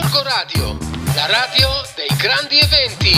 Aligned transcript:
Gorgo 0.00 0.22
Radio, 0.22 0.78
la 1.16 1.26
radio 1.26 1.68
dei 1.96 2.16
grandi 2.16 2.56
eventi. 2.56 3.10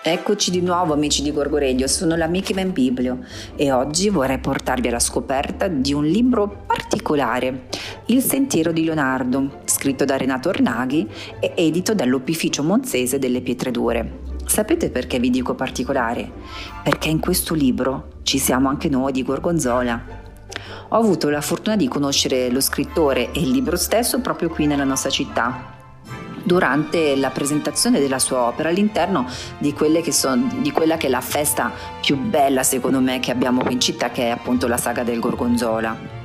Eccoci 0.00 0.52
di 0.52 0.60
nuovo 0.60 0.92
amici 0.92 1.22
di 1.22 1.32
Gorgo 1.32 1.58
Radio, 1.58 1.88
sono 1.88 2.14
l'amica 2.14 2.52
Ivan 2.52 2.72
Biblio 2.72 3.24
e 3.56 3.72
oggi 3.72 4.10
vorrei 4.10 4.38
portarvi 4.38 4.86
alla 4.86 5.00
scoperta 5.00 5.66
di 5.66 5.92
un 5.92 6.04
libro 6.04 6.64
particolare, 6.64 7.66
Il 8.06 8.22
sentiero 8.22 8.70
di 8.70 8.84
Leonardo, 8.84 9.62
scritto 9.64 10.04
da 10.04 10.16
Renato 10.16 10.50
Ornaghi 10.50 11.08
e 11.40 11.52
edito 11.56 11.94
dall'Opificio 11.94 12.62
Monzese 12.62 13.18
delle 13.18 13.40
Pietre 13.40 13.72
Dure. 13.72 14.20
Sapete 14.46 14.88
perché 14.88 15.18
vi 15.18 15.30
dico 15.30 15.56
particolare? 15.56 16.30
Perché 16.84 17.08
in 17.08 17.18
questo 17.18 17.54
libro 17.54 18.20
ci 18.22 18.38
siamo 18.38 18.68
anche 18.68 18.88
noi 18.88 19.10
di 19.10 19.24
Gorgonzola. 19.24 20.26
Ho 20.88 20.96
avuto 20.96 21.28
la 21.28 21.40
fortuna 21.40 21.76
di 21.76 21.88
conoscere 21.88 22.50
lo 22.50 22.60
scrittore 22.60 23.32
e 23.32 23.40
il 23.40 23.50
libro 23.50 23.76
stesso 23.76 24.20
proprio 24.20 24.48
qui 24.48 24.66
nella 24.66 24.84
nostra 24.84 25.10
città, 25.10 25.76
durante 26.48 27.14
la 27.16 27.30
presentazione 27.30 28.00
della 28.00 28.18
sua 28.18 28.40
opera 28.40 28.70
all'interno 28.70 29.26
di, 29.58 29.74
sono, 30.10 30.48
di, 30.60 30.72
quella 30.72 30.96
che 30.96 31.06
è 31.06 31.10
la 31.10 31.20
festa 31.20 31.70
più 32.00 32.16
bella 32.16 32.62
secondo 32.62 33.00
me 33.00 33.20
che 33.20 33.30
abbiamo 33.30 33.62
qui 33.62 33.74
in 33.74 33.80
città 33.80 34.10
che 34.10 34.24
è 34.24 34.30
appunto 34.30 34.66
la 34.66 34.78
saga 34.78 35.04
del 35.04 35.20
Gorgonzola. 35.20 36.16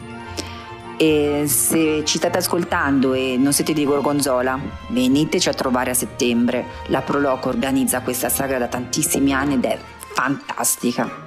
E 0.96 1.44
se 1.48 2.06
ci 2.06 2.18
state 2.18 2.38
ascoltando 2.38 3.14
e 3.14 3.36
non 3.38 3.52
siete 3.52 3.74
di 3.74 3.84
Gorgonzola, 3.84 4.58
veniteci 4.90 5.50
a 5.50 5.54
trovare 5.54 5.92
a 5.92 5.96
settembre. 5.96 6.66
La 6.88 7.02
Proloco 7.02 7.50
organizza 7.50 8.02
questa 8.02 8.30
saga 8.30 8.58
da 8.58 8.68
tantissimi 8.68 9.34
anni 9.34 9.56
ed 9.56 9.66
è 9.66 9.78
fantastica. 10.14 11.23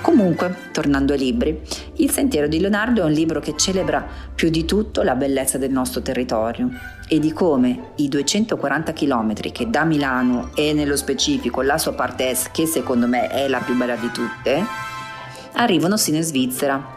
Comunque, 0.00 0.54
tornando 0.72 1.14
ai 1.14 1.18
libri, 1.18 1.60
Il 1.94 2.10
Sentiero 2.10 2.46
di 2.46 2.60
Leonardo 2.60 3.00
è 3.00 3.04
un 3.04 3.12
libro 3.12 3.40
che 3.40 3.56
celebra 3.56 4.06
più 4.34 4.50
di 4.50 4.64
tutto 4.64 5.02
la 5.02 5.14
bellezza 5.14 5.56
del 5.56 5.70
nostro 5.70 6.02
territorio 6.02 6.68
e 7.08 7.18
di 7.18 7.32
come 7.32 7.92
i 7.96 8.08
240 8.08 8.92
km 8.92 9.32
che 9.52 9.70
da 9.70 9.84
Milano 9.84 10.50
e 10.54 10.72
nello 10.74 10.96
specifico 10.96 11.62
la 11.62 11.78
sua 11.78 11.94
parte 11.94 12.28
est, 12.28 12.50
che 12.50 12.66
secondo 12.66 13.06
me 13.06 13.28
è 13.28 13.48
la 13.48 13.60
più 13.60 13.74
bella 13.74 13.96
di 13.96 14.10
tutte, 14.10 14.64
arrivano 15.54 15.96
sino 15.96 16.18
in 16.18 16.24
Svizzera 16.24 16.94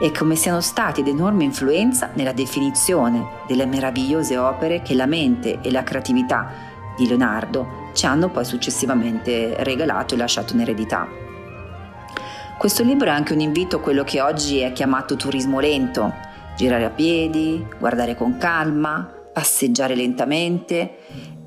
e 0.00 0.10
come 0.10 0.34
siano 0.34 0.60
stati 0.60 1.02
d'enorme 1.02 1.44
influenza 1.44 2.10
nella 2.14 2.32
definizione 2.32 3.24
delle 3.46 3.66
meravigliose 3.66 4.38
opere 4.38 4.82
che 4.82 4.94
la 4.94 5.06
mente 5.06 5.60
e 5.60 5.70
la 5.70 5.82
creatività 5.82 6.50
di 6.96 7.06
Leonardo 7.06 7.90
ci 7.92 8.06
hanno 8.06 8.30
poi 8.30 8.44
successivamente 8.44 9.54
regalato 9.58 10.14
e 10.14 10.16
lasciato 10.16 10.54
in 10.54 10.60
eredità. 10.60 11.31
Questo 12.62 12.84
libro 12.84 13.08
è 13.08 13.10
anche 13.10 13.32
un 13.32 13.40
invito 13.40 13.78
a 13.78 13.80
quello 13.80 14.04
che 14.04 14.20
oggi 14.20 14.60
è 14.60 14.70
chiamato 14.70 15.16
turismo 15.16 15.58
lento, 15.58 16.14
girare 16.56 16.84
a 16.84 16.90
piedi, 16.90 17.66
guardare 17.76 18.14
con 18.14 18.38
calma, 18.38 19.12
passeggiare 19.32 19.96
lentamente 19.96 20.98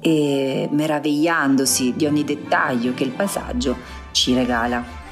e 0.02 0.68
meravigliandosi 0.70 1.94
di 1.96 2.06
ogni 2.06 2.26
dettaglio 2.26 2.94
che 2.94 3.06
il 3.06 3.12
paesaggio 3.12 3.78
ci 4.12 4.34
regala. 4.34 5.05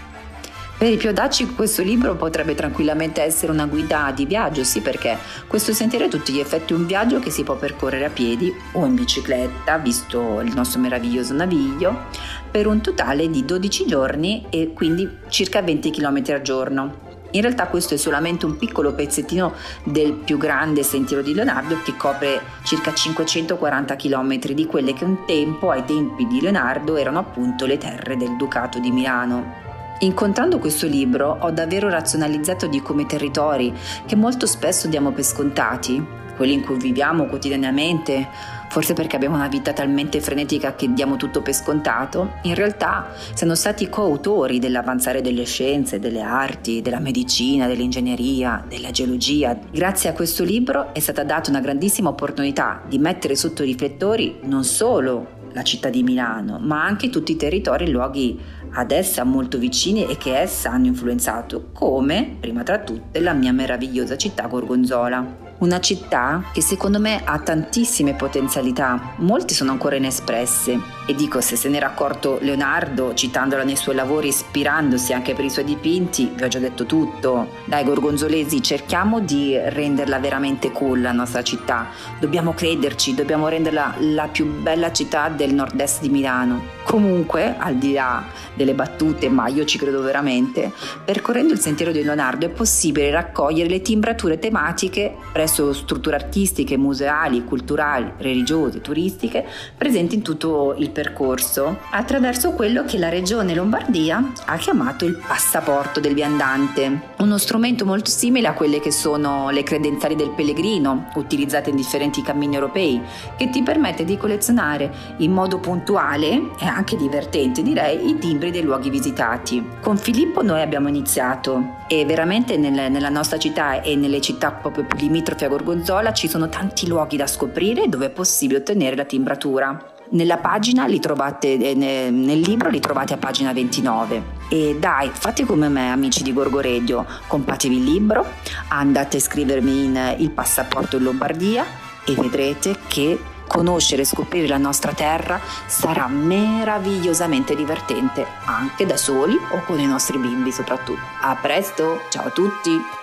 Per 0.83 0.91
i 0.91 0.97
più 0.97 1.07
audaci 1.07 1.53
questo 1.55 1.81
libro 1.81 2.17
potrebbe 2.17 2.55
tranquillamente 2.55 3.21
essere 3.21 3.53
una 3.53 3.67
guida 3.67 4.11
di 4.13 4.25
viaggio, 4.25 4.65
sì 4.65 4.81
perché 4.81 5.17
questo 5.47 5.71
sentiero 5.71 6.03
è 6.03 6.07
a 6.07 6.11
tutti 6.11 6.33
gli 6.33 6.41
effetti 6.41 6.73
un 6.73 6.85
viaggio 6.85 7.19
che 7.19 7.29
si 7.29 7.45
può 7.45 7.55
percorrere 7.55 8.03
a 8.03 8.09
piedi 8.09 8.53
o 8.73 8.83
in 8.85 8.93
bicicletta, 8.93 9.77
visto 9.77 10.41
il 10.41 10.53
nostro 10.53 10.81
meraviglioso 10.81 11.33
naviglio, 11.33 12.07
per 12.51 12.67
un 12.67 12.81
totale 12.81 13.29
di 13.29 13.45
12 13.45 13.85
giorni 13.85 14.45
e 14.49 14.73
quindi 14.73 15.09
circa 15.29 15.61
20 15.61 15.89
km 15.89 16.21
al 16.31 16.41
giorno. 16.41 16.95
In 17.31 17.41
realtà 17.43 17.67
questo 17.67 17.93
è 17.93 17.97
solamente 17.97 18.45
un 18.45 18.57
piccolo 18.57 18.93
pezzettino 18.93 19.53
del 19.85 20.11
più 20.11 20.37
grande 20.37 20.83
sentiero 20.83 21.23
di 21.23 21.33
Leonardo 21.33 21.77
che 21.81 21.95
copre 21.95 22.41
circa 22.65 22.93
540 22.93 23.95
km 23.95 24.37
di 24.51 24.65
quelle 24.65 24.93
che 24.93 25.05
un 25.05 25.23
tempo, 25.25 25.71
ai 25.71 25.85
tempi 25.85 26.27
di 26.27 26.41
Leonardo, 26.41 26.97
erano 26.97 27.19
appunto 27.19 27.65
le 27.65 27.77
terre 27.77 28.17
del 28.17 28.35
Ducato 28.35 28.79
di 28.79 28.91
Milano. 28.91 29.62
Incontrando 30.03 30.59
questo 30.59 30.85
libro 30.85 31.37
ho 31.39 31.51
davvero 31.51 31.87
razionalizzato 31.87 32.67
di 32.67 32.81
come 32.81 33.05
territori 33.05 33.73
che 34.05 34.17
molto 34.17 34.45
spesso 34.45 34.89
diamo 34.89 35.11
per 35.11 35.23
scontati, 35.23 36.05
quelli 36.35 36.51
in 36.51 36.61
cui 36.61 36.75
viviamo 36.75 37.25
quotidianamente, 37.25 38.27
forse 38.67 38.91
perché 38.91 39.15
abbiamo 39.15 39.35
una 39.35 39.47
vita 39.47 39.71
talmente 39.71 40.19
frenetica 40.19 40.75
che 40.75 40.91
diamo 40.91 41.15
tutto 41.15 41.41
per 41.41 41.53
scontato, 41.53 42.33
in 42.41 42.53
realtà 42.53 43.13
siano 43.33 43.55
stati 43.55 43.87
coautori 43.87 44.59
dell'avanzare 44.59 45.21
delle 45.21 45.45
scienze, 45.45 45.99
delle 45.99 46.21
arti, 46.21 46.81
della 46.81 46.99
medicina, 46.99 47.65
dell'ingegneria, 47.65 48.65
della 48.67 48.91
geologia. 48.91 49.57
Grazie 49.71 50.09
a 50.09 50.13
questo 50.13 50.43
libro 50.43 50.93
è 50.93 50.99
stata 50.99 51.23
data 51.23 51.49
una 51.49 51.61
grandissima 51.61 52.09
opportunità 52.09 52.81
di 52.85 52.97
mettere 52.99 53.37
sotto 53.37 53.63
i 53.63 53.67
riflettori 53.67 54.39
non 54.41 54.65
solo 54.65 55.39
la 55.53 55.61
città 55.61 55.89
di 55.89 56.03
Milano, 56.03 56.59
ma 56.59 56.83
anche 56.83 57.09
tutti 57.09 57.31
i 57.31 57.37
territori 57.37 57.85
e 57.85 57.89
luoghi 57.89 58.39
ad 58.73 58.91
essa 58.91 59.23
molto 59.23 59.57
vicini 59.57 60.05
e 60.07 60.17
che 60.17 60.37
essa 60.37 60.71
hanno 60.71 60.87
influenzato, 60.87 61.69
come, 61.73 62.37
prima 62.39 62.63
tra 62.63 62.79
tutte, 62.79 63.19
la 63.19 63.33
mia 63.33 63.51
meravigliosa 63.51 64.17
città 64.17 64.47
Gorgonzola. 64.47 65.41
Una 65.59 65.79
città 65.79 66.45
che 66.51 66.61
secondo 66.61 66.99
me 66.99 67.21
ha 67.23 67.39
tantissime 67.39 68.15
potenzialità, 68.15 69.13
molte 69.17 69.53
sono 69.53 69.71
ancora 69.71 69.95
inespresse 69.95 70.77
e 71.05 71.15
dico 71.15 71.41
se 71.41 71.55
se 71.55 71.69
n'era 71.69 71.87
accorto 71.87 72.37
Leonardo 72.41 73.13
citandola 73.13 73.63
nei 73.63 73.75
suoi 73.75 73.95
lavori 73.95 74.29
ispirandosi 74.29 75.13
anche 75.13 75.33
per 75.33 75.45
i 75.45 75.49
suoi 75.49 75.65
dipinti, 75.65 76.31
vi 76.33 76.43
ho 76.43 76.47
già 76.47 76.59
detto 76.59 76.85
tutto. 76.85 77.49
Dai 77.65 77.83
gorgonzolesi 77.83 78.61
cerchiamo 78.61 79.19
di 79.19 79.57
renderla 79.57 80.19
veramente 80.19 80.71
cool 80.71 81.01
la 81.01 81.11
nostra 81.11 81.43
città, 81.43 81.87
dobbiamo 82.19 82.53
crederci, 82.53 83.13
dobbiamo 83.13 83.47
renderla 83.47 83.95
la 83.99 84.27
più 84.27 84.45
bella 84.45 84.91
città 84.91 85.29
del 85.29 85.53
nord-est 85.53 86.01
di 86.01 86.09
Milano. 86.09 86.71
Comunque, 86.83 87.55
al 87.57 87.75
di 87.75 87.93
là 87.93 88.23
delle 88.53 88.73
battute, 88.73 89.29
ma 89.29 89.47
io 89.47 89.65
ci 89.65 89.77
credo 89.77 90.01
veramente, 90.01 90.71
percorrendo 91.03 91.53
il 91.53 91.59
sentiero 91.59 91.91
di 91.91 92.03
Leonardo 92.03 92.45
è 92.45 92.49
possibile 92.49 93.09
raccogliere 93.09 93.69
le 93.69 93.81
timbrature 93.81 94.37
tematiche 94.37 95.15
presso 95.31 95.73
strutture 95.73 96.15
artistiche, 96.15 96.77
museali, 96.77 97.43
culturali, 97.43 98.11
religiose, 98.17 98.81
turistiche 98.81 99.45
presenti 99.77 100.15
in 100.15 100.21
tutto 100.21 100.75
il 100.77 100.91
percorso 100.93 101.79
attraverso 101.89 102.51
quello 102.51 102.85
che 102.85 102.97
la 102.97 103.09
regione 103.09 103.53
Lombardia 103.53 104.31
ha 104.45 104.57
chiamato 104.57 105.03
il 105.03 105.17
passaporto 105.17 105.99
del 105.99 106.13
viandante, 106.13 107.09
uno 107.17 107.37
strumento 107.37 107.85
molto 107.85 108.09
simile 108.09 108.47
a 108.47 108.53
quelle 108.53 108.79
che 108.79 108.91
sono 108.91 109.49
le 109.49 109.63
credenziali 109.63 110.15
del 110.15 110.31
pellegrino 110.31 111.09
utilizzate 111.15 111.71
in 111.71 111.75
differenti 111.75 112.21
cammini 112.21 112.55
europei, 112.55 113.01
che 113.35 113.49
ti 113.49 113.61
permette 113.63 114.05
di 114.05 114.17
collezionare 114.17 114.91
in 115.17 115.31
modo 115.31 115.59
puntuale 115.59 116.51
e 116.59 116.65
anche 116.65 116.95
divertente 116.95 117.61
direi 117.61 118.09
i 118.09 118.17
timbri 118.17 118.51
dei 118.51 118.61
luoghi 118.61 118.89
visitati. 118.89 119.65
Con 119.81 119.97
Filippo 119.97 120.41
noi 120.41 120.61
abbiamo 120.61 120.87
iniziato 120.87 121.81
e 121.87 122.05
veramente 122.05 122.57
nel, 122.57 122.91
nella 122.91 123.09
nostra 123.09 123.37
città 123.37 123.81
e 123.81 123.95
nelle 123.95 124.21
città 124.21 124.51
proprio 124.51 124.85
più 124.85 124.97
limitrofe 124.97 125.45
a 125.45 125.49
Gorgonzola 125.49 126.13
ci 126.13 126.27
sono 126.27 126.49
tanti 126.49 126.87
luoghi 126.87 127.17
da 127.17 127.27
scoprire 127.27 127.87
dove 127.87 128.07
è 128.07 128.09
possibile 128.09 128.59
ottenere 128.59 128.95
la 128.95 129.05
timbratura. 129.05 129.92
Nella 130.13 130.37
pagina 130.37 130.85
li 130.85 130.99
trovate, 130.99 131.57
eh, 131.57 131.73
nel 131.73 132.39
libro 132.39 132.69
li 132.69 132.79
trovate 132.79 133.13
a 133.13 133.17
pagina 133.17 133.51
29. 133.51 134.41
E 134.47 134.77
dai, 134.79 135.09
fate 135.11 135.43
come 135.43 135.69
me, 135.69 135.91
amici 135.91 136.21
di 136.21 136.31
Gorgoredio, 136.31 137.03
compratevi 137.25 137.77
il 137.77 137.83
libro, 137.83 138.23
andate 138.67 139.17
a 139.17 139.19
iscrivermi 139.19 139.83
in 139.85 140.15
Il 140.19 140.29
passaporto 140.29 140.97
in 140.97 141.03
Lombardia 141.03 141.65
e 142.05 142.13
vedrete 142.13 142.77
che 142.85 143.19
conoscere 143.47 144.03
e 144.03 144.05
scoprire 144.05 144.47
la 144.47 144.57
nostra 144.57 144.93
terra 144.93 145.39
sarà 145.65 146.07
meravigliosamente 146.07 147.55
divertente, 147.55 148.23
anche 148.45 148.85
da 148.85 148.97
soli 148.97 149.35
o 149.35 149.63
con 149.65 149.79
i 149.79 149.87
nostri 149.87 150.19
bimbi 150.19 150.51
soprattutto. 150.51 151.01
A 151.21 151.35
presto, 151.41 152.01
ciao 152.09 152.27
a 152.27 152.29
tutti! 152.29 153.02